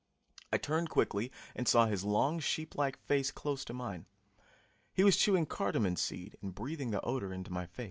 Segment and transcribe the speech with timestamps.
[0.51, 4.07] I turned quickly and saw his long sheeplike face close to mine.
[4.95, 7.79] He was chewing cardamon seed and breathing the odor into my face.